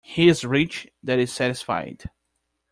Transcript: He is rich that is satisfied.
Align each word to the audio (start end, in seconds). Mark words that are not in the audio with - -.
He 0.03 0.27
is 0.29 0.43
rich 0.43 0.87
that 1.03 1.19
is 1.19 1.31
satisfied. 1.31 2.09